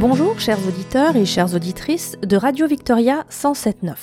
[0.00, 3.94] Bonjour chers auditeurs et chères auditrices de Radio Victoria 107.9.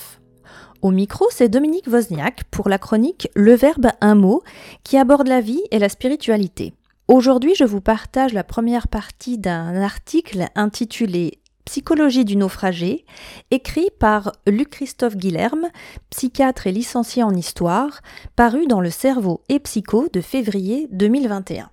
[0.83, 4.43] Au micro, c'est Dominique Wozniak pour la chronique Le Verbe un mot
[4.83, 6.75] qui aborde la vie et la spiritualité.
[7.07, 13.03] Aujourd'hui, je vous partage la première partie d'un article intitulé Psychologie du naufragé,
[13.49, 15.65] écrit par Luc-Christophe Guilherme,
[16.11, 18.01] psychiatre et licencié en histoire,
[18.35, 21.71] paru dans le Cerveau et Psycho de février 2021.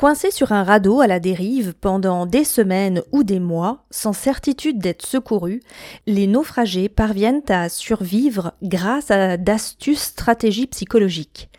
[0.00, 4.78] Coincés sur un radeau à la dérive pendant des semaines ou des mois, sans certitude
[4.78, 5.60] d'être secourus,
[6.06, 11.50] les naufragés parviennent à survivre grâce à d'astuces stratégies psychologiques,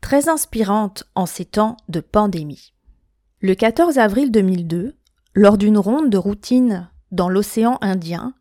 [0.00, 2.72] très inspirantes en ces temps de pandémie.
[3.40, 4.96] Le 14 avril 2002,
[5.34, 8.34] lors d'une ronde de routine dans l'océan Indien,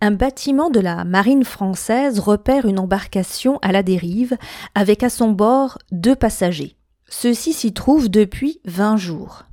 [0.00, 4.36] un bâtiment de la marine française repère une embarcation à la dérive
[4.74, 6.77] avec à son bord deux passagers.
[7.08, 9.44] Ceux-ci s'y trouvent depuis 20 jours.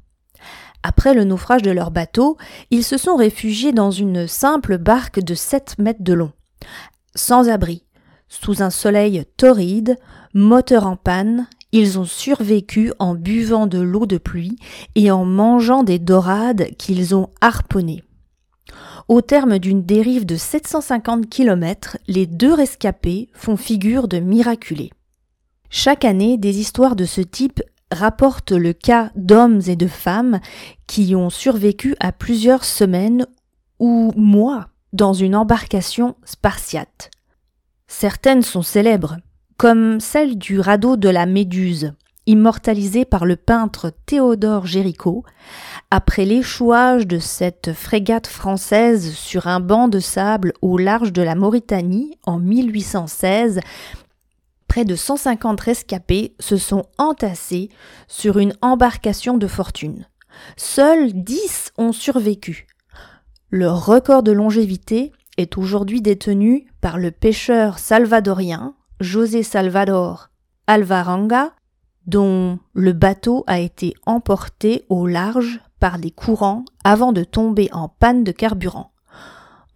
[0.83, 2.37] Après le naufrage de leur bateau,
[2.69, 6.31] ils se sont réfugiés dans une simple barque de 7 mètres de long,
[7.15, 7.85] sans abri,
[8.27, 9.97] sous un soleil torride,
[10.33, 14.57] moteur en panne, ils ont survécu en buvant de l'eau de pluie
[14.95, 18.03] et en mangeant des dorades qu'ils ont harponnées.
[19.07, 24.91] Au terme d'une dérive de 750 km, les deux rescapés font figure de miraculés.
[25.69, 30.39] Chaque année, des histoires de ce type rapportent le cas d'hommes et de femmes
[30.87, 33.27] qui ont survécu à plusieurs semaines
[33.79, 37.11] ou mois dans une embarcation spartiate.
[37.87, 39.17] Certaines sont célèbres,
[39.57, 41.93] comme celle du radeau de la Méduse,
[42.25, 45.23] immortalisé par le peintre Théodore Géricault,
[45.91, 51.35] après l'échouage de cette frégate française sur un banc de sable au large de la
[51.35, 53.59] Mauritanie en 1816
[54.75, 57.69] près de 150 rescapés se sont entassés
[58.09, 60.05] sur une embarcation de fortune.
[60.57, 62.67] Seuls 10 ont survécu.
[63.51, 70.27] Leur record de longévité est aujourd'hui détenu par le pêcheur salvadorien José Salvador
[70.67, 71.53] Alvaranga,
[72.05, 77.87] dont le bateau a été emporté au large par des courants avant de tomber en
[77.87, 78.91] panne de carburant.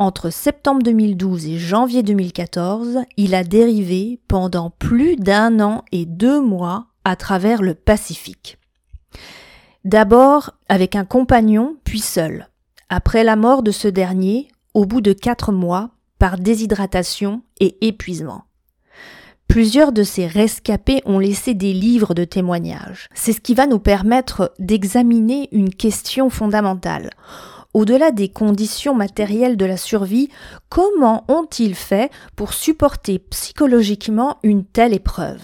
[0.02, 6.40] Entre septembre 2012 et janvier 2014, il a dérivé pendant plus d'un an et deux
[6.40, 8.58] mois à travers le Pacifique.
[9.84, 12.48] D'abord avec un compagnon, puis seul.
[12.88, 18.46] Après la mort de ce dernier, au bout de quatre mois, par déshydratation et épuisement.
[19.50, 23.10] Plusieurs de ces rescapés ont laissé des livres de témoignages.
[23.14, 27.10] C'est ce qui va nous permettre d'examiner une question fondamentale.
[27.74, 30.30] Au-delà des conditions matérielles de la survie,
[30.70, 35.44] comment ont-ils fait pour supporter psychologiquement une telle épreuve?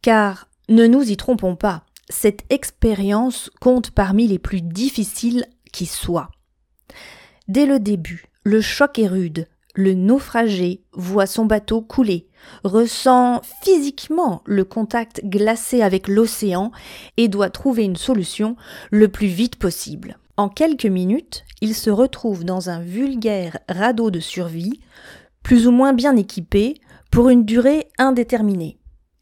[0.00, 6.30] Car, ne nous y trompons pas, cette expérience compte parmi les plus difficiles qui soient.
[7.48, 12.28] Dès le début, le choc est rude, le naufragé voit son bateau couler,
[12.64, 16.72] ressent physiquement le contact glacé avec l'océan
[17.18, 18.56] et doit trouver une solution
[18.90, 20.16] le plus vite possible.
[20.38, 24.78] En quelques minutes, il se retrouve dans un vulgaire radeau de survie,
[25.42, 28.78] plus ou moins bien équipé, pour une durée indéterminée.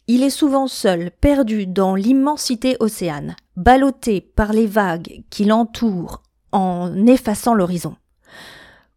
[0.09, 6.23] Il est souvent seul, perdu dans l'immensité océane, ballotté par les vagues qui l'entourent
[6.53, 7.97] en effaçant l'horizon.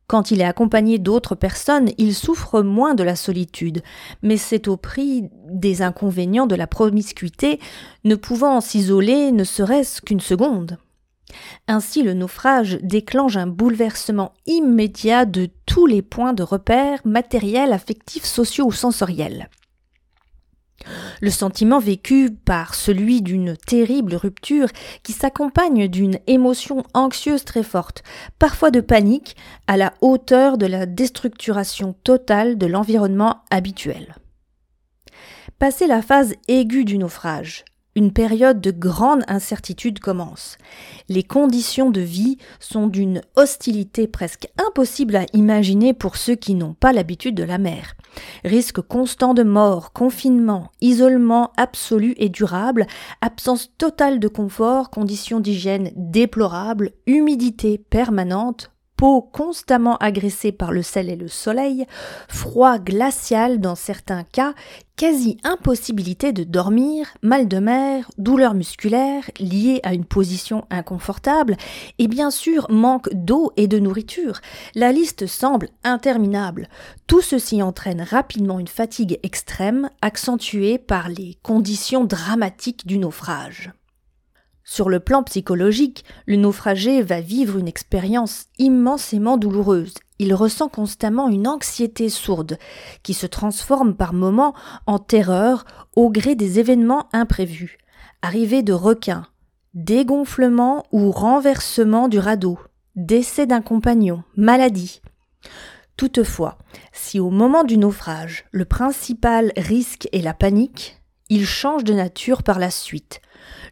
[0.07, 3.81] Quand il est accompagné d'autres personnes, il souffre moins de la solitude,
[4.23, 7.61] mais c'est au prix des inconvénients de la promiscuité,
[8.03, 10.79] ne pouvant s'isoler ne serait-ce qu'une seconde.
[11.67, 18.25] Ainsi, le naufrage déclenche un bouleversement immédiat de tous les points de repère matériels, affectifs,
[18.25, 19.49] sociaux ou sensoriels.
[21.21, 24.69] Le sentiment vécu par celui d'une terrible rupture
[25.03, 28.03] qui s'accompagne d'une émotion anxieuse très forte,
[28.39, 29.35] parfois de panique,
[29.67, 34.15] à la hauteur de la déstructuration totale de l'environnement habituel.
[35.57, 37.65] Passé la phase aiguë du naufrage,
[37.99, 40.57] une période de grande incertitude commence.
[41.09, 46.73] Les conditions de vie sont d'une hostilité presque impossible à imaginer pour ceux qui n'ont
[46.73, 47.95] pas l'habitude de la mer.
[48.45, 52.87] Risque constant de mort, confinement, isolement absolu et durable,
[53.19, 61.09] absence totale de confort, conditions d'hygiène déplorables, humidité permanente, peau constamment agressée par le sel
[61.09, 61.85] et le soleil,
[62.27, 64.53] froid glacial dans certains cas,
[64.97, 71.55] quasi impossibilité de dormir, mal de mer, douleurs musculaires liées à une position inconfortable,
[71.97, 74.41] et bien sûr manque d'eau et de nourriture.
[74.75, 76.67] La liste semble interminable.
[77.07, 83.71] Tout ceci entraîne rapidement une fatigue extrême, accentuée par les conditions dramatiques du naufrage.
[84.71, 89.95] Sur le plan psychologique, le naufragé va vivre une expérience immensément douloureuse.
[90.19, 92.59] Il ressent constamment une anxiété sourde,
[93.01, 94.53] qui se transforme par moments
[94.85, 97.79] en terreur au gré des événements imprévus.
[98.21, 99.25] Arrivée de requins,
[99.73, 102.59] dégonflement ou renversement du radeau,
[102.95, 105.01] décès d'un compagnon, maladie.
[105.97, 106.59] Toutefois,
[106.93, 112.43] si au moment du naufrage, le principal risque est la panique, il change de nature
[112.43, 113.19] par la suite.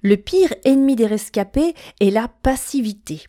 [0.01, 3.23] Le pire ennemi des rescapés est la passivité.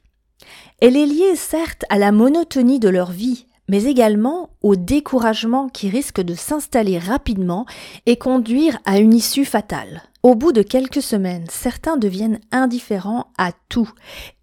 [0.81, 5.90] Elle est liée certes à la monotonie de leur vie, mais également au découragement qui
[5.90, 7.67] risque de s'installer rapidement
[8.06, 10.02] et conduire à une issue fatale.
[10.23, 13.90] Au bout de quelques semaines, certains deviennent indifférents à tout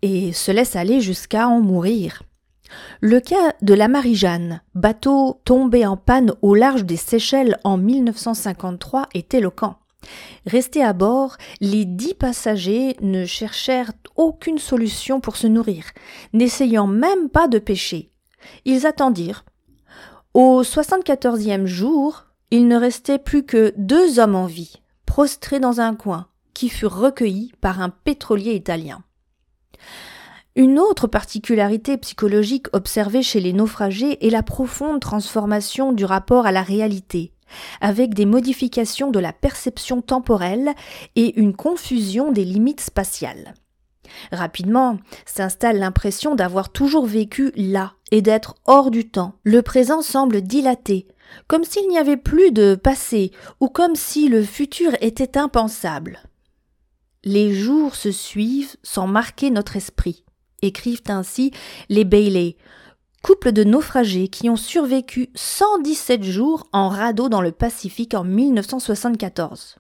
[0.02, 2.24] et se laissent aller jusqu'à en mourir.
[3.02, 9.10] Le cas de la Marie-Jeanne, bateau tombé en panne au large des Seychelles en 1953,
[9.14, 9.76] est éloquent.
[10.46, 15.86] Restés à bord, les dix passagers ne cherchèrent aucune solution pour se nourrir,
[16.34, 18.12] n'essayant même pas de pêcher.
[18.66, 19.46] Ils attendirent.
[20.34, 25.96] Au soixante-quatorzième jour, il ne restait plus que deux hommes en vie, prostrés dans un
[25.96, 29.04] coin, qui furent recueillis par un pétrolier italien.
[30.56, 36.54] Une autre particularité psychologique observée chez les naufragés est la profonde transformation du rapport à
[36.54, 37.34] la réalité,
[37.82, 40.74] avec des modifications de la perception temporelle
[41.16, 43.54] et une confusion des limites spatiales.
[44.32, 49.34] Rapidement s'installe l'impression d'avoir toujours vécu là et d'être hors du temps.
[49.44, 51.08] Le présent semble dilaté,
[51.48, 56.20] comme s'il n'y avait plus de passé ou comme si le futur était impensable.
[57.24, 60.24] Les jours se suivent sans marquer notre esprit,
[60.62, 61.52] écrivent ainsi
[61.90, 62.56] les Bailey,
[63.26, 69.78] couple de naufragés qui ont survécu 117 jours en radeau dans le Pacifique en 1974.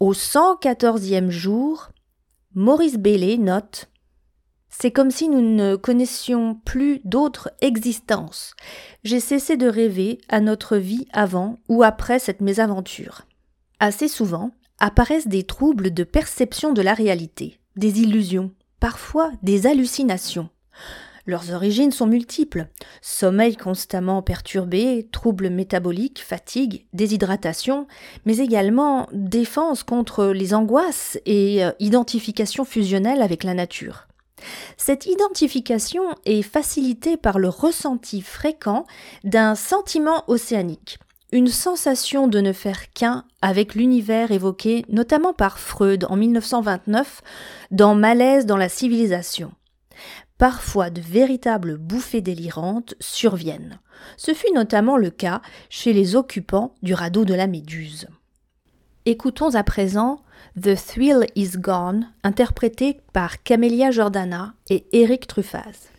[0.00, 1.90] Au 114e jour,
[2.56, 3.88] Maurice Bailey note
[4.68, 8.56] C'est comme si nous ne connaissions plus d'autre existence.
[9.04, 13.26] J'ai cessé de rêver à notre vie avant ou après cette mésaventure.
[13.78, 14.50] Assez souvent
[14.80, 18.50] apparaissent des troubles de perception de la réalité, des illusions,
[18.80, 20.48] parfois des hallucinations.
[21.28, 22.68] Leurs origines sont multiples.
[23.02, 27.86] Sommeil constamment perturbé, troubles métaboliques, fatigue, déshydratation,
[28.24, 34.08] mais également défense contre les angoisses et euh, identification fusionnelle avec la nature.
[34.78, 38.86] Cette identification est facilitée par le ressenti fréquent
[39.22, 40.98] d'un sentiment océanique,
[41.30, 47.20] une sensation de ne faire qu'un avec l'univers évoqué notamment par Freud en 1929
[47.70, 49.52] dans Malaise dans la civilisation.
[50.38, 53.80] Parfois de véritables bouffées délirantes surviennent.
[54.16, 58.06] Ce fut notamment le cas chez les occupants du radeau de la Méduse.
[59.04, 60.22] Écoutons à présent
[60.54, 65.90] The Thrill Is Gone, interprété par Camélia Jordana et Eric Truffaz.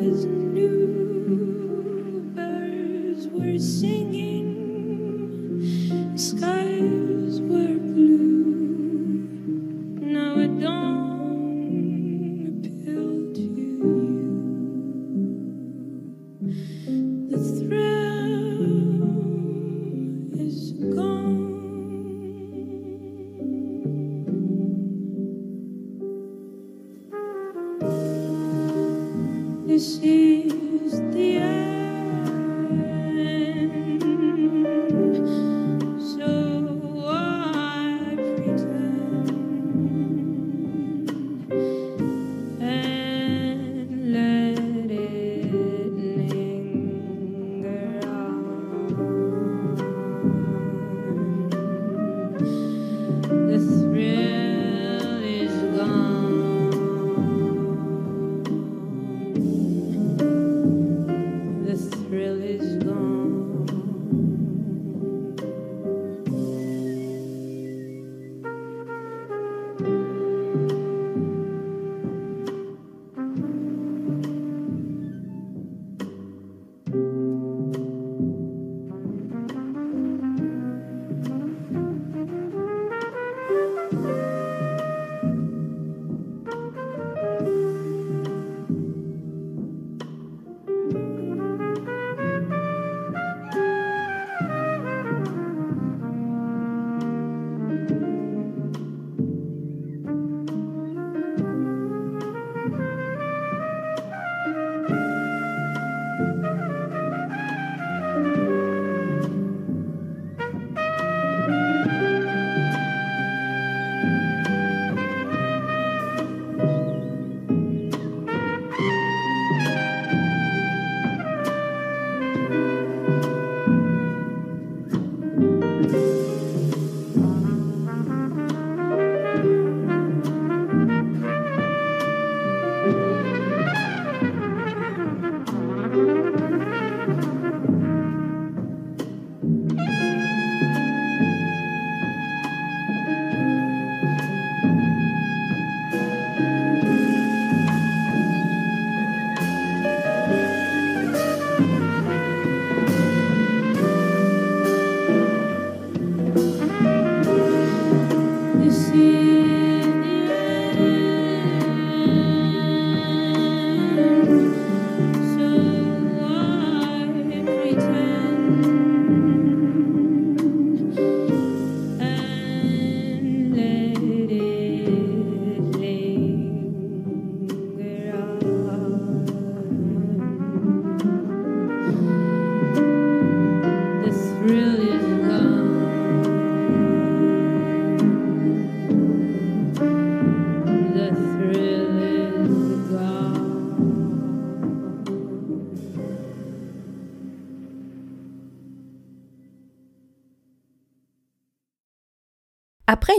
[0.00, 0.47] was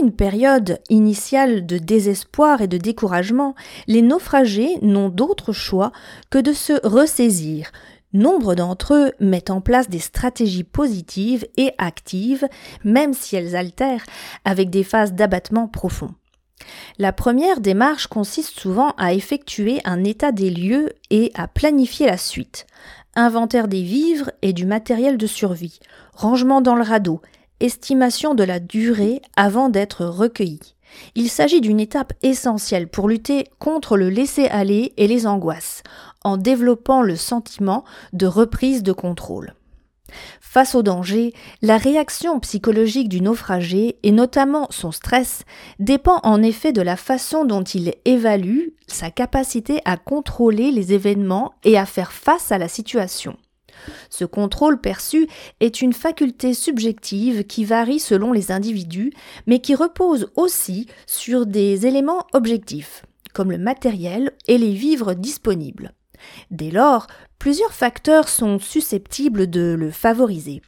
[0.00, 3.54] une période initiale de désespoir et de découragement,
[3.86, 5.92] les naufragés n'ont d'autre choix
[6.30, 7.70] que de se ressaisir.
[8.12, 12.48] Nombre d'entre eux mettent en place des stratégies positives et actives,
[12.82, 14.04] même si elles altèrent,
[14.44, 16.10] avec des phases d'abattement profond.
[16.98, 22.18] La première démarche consiste souvent à effectuer un état des lieux et à planifier la
[22.18, 22.66] suite.
[23.14, 25.78] Inventaire des vivres et du matériel de survie,
[26.12, 27.20] rangement dans le radeau,
[27.60, 30.60] estimation de la durée avant d'être recueilli.
[31.14, 35.82] Il s'agit d'une étape essentielle pour lutter contre le laisser-aller et les angoisses,
[36.24, 39.54] en développant le sentiment de reprise de contrôle.
[40.40, 45.44] Face au danger, la réaction psychologique du naufragé, et notamment son stress,
[45.78, 51.54] dépend en effet de la façon dont il évalue sa capacité à contrôler les événements
[51.62, 53.36] et à faire face à la situation.
[54.10, 55.28] Ce contrôle perçu
[55.60, 59.12] est une faculté subjective qui varie selon les individus,
[59.46, 65.92] mais qui repose aussi sur des éléments objectifs, comme le matériel et les vivres disponibles.
[66.50, 67.06] Dès lors,
[67.38, 70.62] plusieurs facteurs sont susceptibles de le favoriser.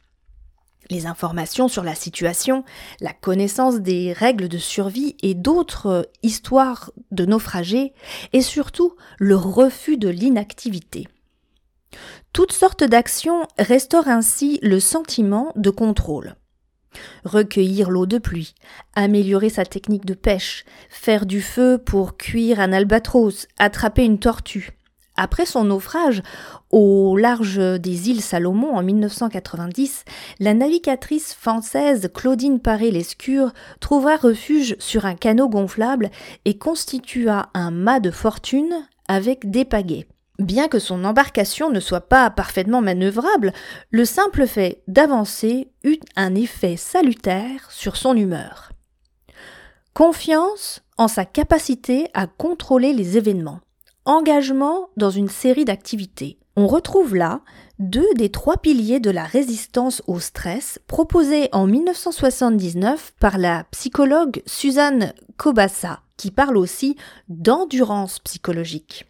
[0.89, 2.65] Les informations sur la situation,
[2.99, 7.93] la connaissance des règles de survie et d'autres histoires de naufragés,
[8.33, 11.07] et surtout le refus de l'inactivité.
[12.33, 16.33] Toutes sortes d'actions restaurent ainsi le sentiment de contrôle.
[17.25, 18.55] Recueillir l'eau de pluie,
[18.95, 24.71] améliorer sa technique de pêche, faire du feu pour cuire un albatros, attraper une tortue.
[25.15, 26.23] Après son naufrage
[26.71, 30.03] au large des îles Salomon en 1990,
[30.39, 36.09] la navigatrice française Claudine Paré-Lescure trouva refuge sur un canot gonflable
[36.45, 38.73] et constitua un mât de fortune
[39.07, 40.07] avec des pagaies.
[40.39, 43.53] Bien que son embarcation ne soit pas parfaitement manœuvrable,
[43.91, 48.71] le simple fait d'avancer eut un effet salutaire sur son humeur.
[49.93, 53.59] Confiance en sa capacité à contrôler les événements.
[54.05, 56.39] Engagement dans une série d'activités.
[56.55, 57.41] On retrouve là
[57.77, 64.41] deux des trois piliers de la résistance au stress proposés en 1979 par la psychologue
[64.47, 66.95] Suzanne Kobassa, qui parle aussi
[67.27, 69.05] d'endurance psychologique.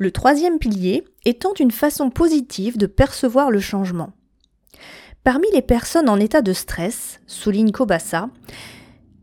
[0.00, 4.14] Le troisième pilier étant une façon positive de percevoir le changement.
[5.24, 8.30] Parmi les personnes en état de stress, souligne Kobassa,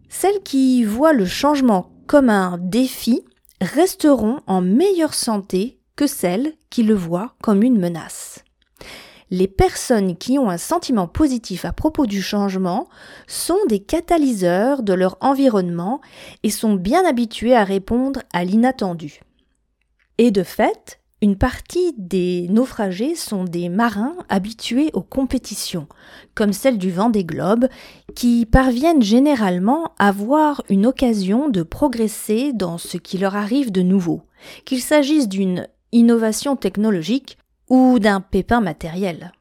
[0.08, 3.26] celles qui voient le changement comme un défi
[3.60, 8.44] resteront en meilleure santé que celles qui le voient comme une menace.
[9.32, 12.88] Les personnes qui ont un sentiment positif à propos du changement
[13.26, 16.02] sont des catalyseurs de leur environnement
[16.44, 19.22] et sont bien habitués à répondre à l'inattendu.
[20.18, 25.88] Et de fait, une partie des naufragés sont des marins habitués aux compétitions,
[26.36, 27.68] comme celle du vent des globes,
[28.16, 33.82] qui parviennent généralement à voir une occasion de progresser dans ce qui leur arrive de
[33.82, 34.22] nouveau,
[34.66, 37.38] qu'il s'agisse d'une innovation technologique
[37.70, 39.32] ou d'un pépin matériel.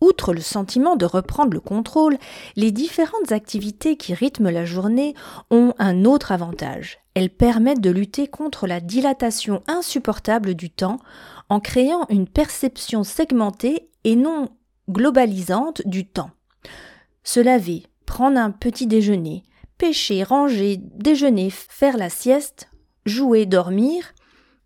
[0.00, 2.18] Outre le sentiment de reprendre le contrôle,
[2.54, 5.14] les différentes activités qui rythment la journée
[5.50, 6.98] ont un autre avantage.
[7.14, 10.98] Elles permettent de lutter contre la dilatation insupportable du temps
[11.48, 14.50] en créant une perception segmentée et non
[14.90, 16.30] globalisante du temps.
[17.24, 19.44] Se laver, prendre un petit déjeuner,
[19.78, 22.68] pêcher, ranger, déjeuner, faire la sieste,
[23.06, 24.12] jouer, dormir,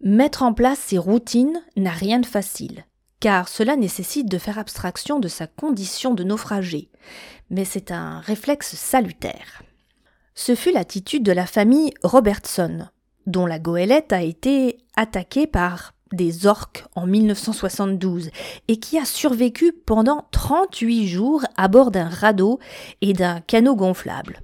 [0.02, 2.84] mettre en place ces routines n'a rien de facile
[3.20, 6.88] car cela nécessite de faire abstraction de sa condition de naufragé,
[7.50, 9.62] mais c'est un réflexe salutaire.
[10.34, 12.86] Ce fut l'attitude de la famille Robertson,
[13.26, 18.30] dont la goélette a été attaquée par des orques en 1972
[18.68, 22.58] et qui a survécu pendant 38 jours à bord d'un radeau
[23.00, 24.40] et d'un canot gonflable.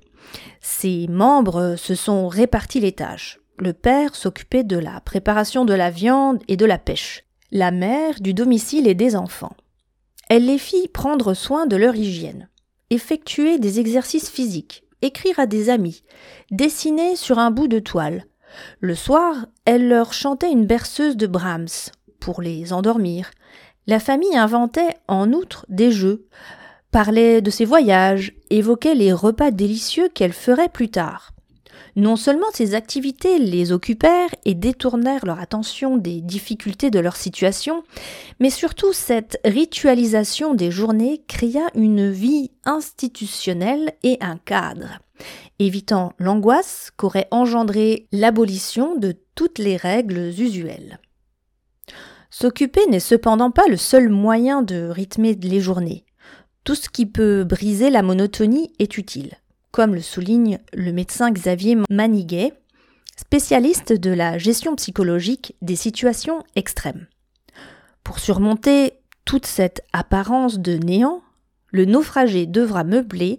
[0.61, 3.41] Ses membres se sont répartis les tâches.
[3.59, 8.21] Le père s'occupait de la préparation de la viande et de la pêche la mère
[8.21, 9.57] du domicile et des enfants.
[10.29, 12.49] Elle les fit prendre soin de leur hygiène,
[12.91, 16.03] effectuer des exercices physiques, écrire à des amis,
[16.51, 18.25] dessiner sur un bout de toile.
[18.81, 23.31] Le soir, elle leur chantait une berceuse de Brahms pour les endormir.
[23.87, 26.27] La famille inventait en outre des jeux,
[26.91, 31.36] parlait de ses voyages, évoquait les repas délicieux qu'elle ferait plus tard.
[31.97, 37.85] Non seulement ces activités les occupèrent et détournèrent leur attention des difficultés de leur situation,
[38.39, 44.99] mais surtout cette ritualisation des journées créa une vie institutionnelle et un cadre,
[45.59, 50.99] évitant l'angoisse qu'aurait engendré l'abolition de toutes les règles usuelles.
[52.31, 56.05] S'occuper n'est cependant pas le seul moyen de rythmer les journées.
[56.65, 59.39] Tout ce qui peut briser la monotonie est utile
[59.77, 62.55] comme le souligne le médecin Xavier Maniguet,
[63.19, 67.07] spécialiste de la gestion psychologique des situations extrêmes.
[68.03, 68.95] Pour surmonter
[69.27, 71.21] toute cette apparence de néant,
[71.73, 73.39] le naufragé devra meubler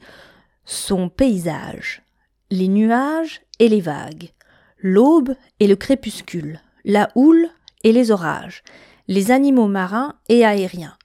[0.64, 2.04] son paysage,
[2.52, 4.30] les nuages et les vagues,
[4.78, 7.50] l'aube et le crépuscule, la houle
[7.84, 8.62] et les orages,
[9.08, 11.00] les animaux marins et aériens.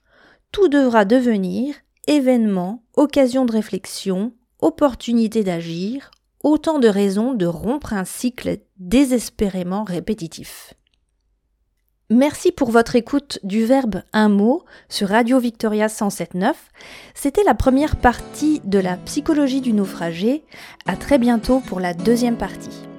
[0.51, 1.73] Tout devra devenir
[2.05, 4.31] événement, occasion de réflexion,
[4.63, 6.11] opportunité d'agir,
[6.43, 10.73] autant de raisons de rompre un cycle désespérément répétitif.
[12.09, 16.53] Merci pour votre écoute du verbe un mot sur Radio Victoria 107.9.
[17.15, 20.43] C'était la première partie de la psychologie du naufragé.
[20.85, 22.92] À très bientôt pour la deuxième partie.